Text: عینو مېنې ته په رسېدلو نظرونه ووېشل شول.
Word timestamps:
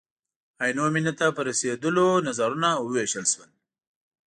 عینو 0.63 0.85
مېنې 0.93 1.13
ته 1.19 1.25
په 1.35 1.41
رسېدلو 1.47 2.07
نظرونه 2.27 2.69
ووېشل 2.77 3.25
شول. 3.31 3.51